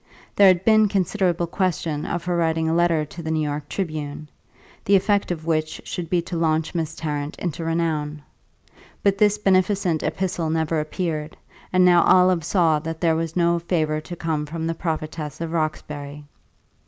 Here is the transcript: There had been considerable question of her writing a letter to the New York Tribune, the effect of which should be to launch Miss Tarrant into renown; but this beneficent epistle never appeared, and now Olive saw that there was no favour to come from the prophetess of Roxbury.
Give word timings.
There 0.35 0.47
had 0.47 0.65
been 0.65 0.87
considerable 0.87 1.45
question 1.45 2.07
of 2.07 2.23
her 2.25 2.35
writing 2.35 2.67
a 2.67 2.73
letter 2.73 3.05
to 3.05 3.21
the 3.21 3.29
New 3.29 3.43
York 3.47 3.69
Tribune, 3.69 4.29
the 4.85 4.95
effect 4.95 5.29
of 5.29 5.45
which 5.45 5.79
should 5.85 6.09
be 6.09 6.23
to 6.23 6.35
launch 6.37 6.73
Miss 6.73 6.95
Tarrant 6.95 7.37
into 7.37 7.63
renown; 7.63 8.23
but 9.03 9.19
this 9.19 9.37
beneficent 9.37 10.01
epistle 10.01 10.49
never 10.49 10.79
appeared, 10.79 11.37
and 11.71 11.85
now 11.85 12.01
Olive 12.01 12.43
saw 12.43 12.79
that 12.79 12.99
there 12.99 13.15
was 13.15 13.35
no 13.35 13.59
favour 13.59 14.01
to 14.01 14.15
come 14.15 14.47
from 14.47 14.65
the 14.65 14.73
prophetess 14.73 15.39
of 15.39 15.51
Roxbury. 15.51 16.23